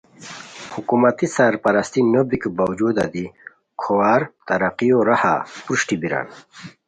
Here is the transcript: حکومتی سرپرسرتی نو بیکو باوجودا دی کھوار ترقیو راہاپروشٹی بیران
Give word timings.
حکومتی 0.75 1.27
سرپرسرتی 1.35 2.01
نو 2.11 2.21
بیکو 2.29 2.49
باوجودا 2.57 3.05
دی 3.13 3.25
کھوار 3.81 4.21
ترقیو 4.47 4.97
راہاپروشٹی 5.07 5.95
بیران 6.01 6.27